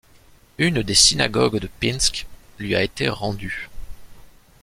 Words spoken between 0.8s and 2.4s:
des synagogues de Pinsk